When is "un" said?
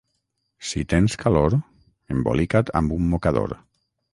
2.99-3.07